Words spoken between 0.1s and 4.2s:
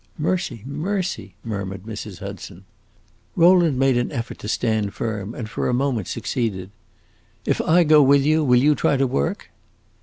"Mercy, mercy!" murmured Mrs. Hudson. Rowland made an